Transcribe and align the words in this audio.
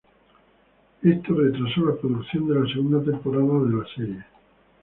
Esto 1.03 1.35
retrasó 1.35 1.85
la 1.85 1.95
producción 1.95 2.47
de 2.47 2.55
la 2.59 2.73
segunda 2.73 3.03
temporada 3.03 3.59
de 3.65 3.69
la 3.75 3.85
serie. 3.95 4.25